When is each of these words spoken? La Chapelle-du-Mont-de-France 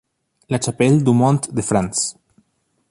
La 0.49 0.59
Chapelle-du-Mont-de-France 0.59 2.17